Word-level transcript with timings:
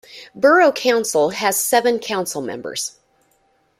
Borough 0.33 0.71
Council 0.71 1.29
has 1.29 1.59
seven 1.59 1.99
council 1.99 2.41
members. 2.41 2.97